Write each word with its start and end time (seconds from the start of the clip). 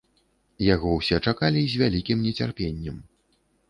Яго 0.67 0.89
ўсе 0.95 1.21
чакалі 1.33 1.61
з 1.77 1.85
вялікім 1.85 2.27
нецярпеннем. 2.27 3.03